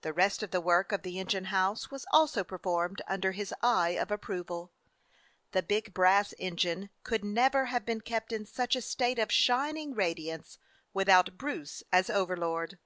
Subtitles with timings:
[0.00, 3.90] The rest of the work of the engine house was also performed under his eye
[3.90, 4.72] of approval.
[5.52, 9.92] The big brass engine could never have been kept in such a state of shining
[9.92, 10.56] radiance
[10.94, 12.78] without Bruce as overlord.